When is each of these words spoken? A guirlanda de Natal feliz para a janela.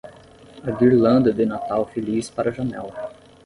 A 0.69 0.73
guirlanda 0.79 1.31
de 1.31 1.45
Natal 1.45 1.85
feliz 1.85 2.27
para 2.31 2.49
a 2.49 2.53
janela. 2.59 3.11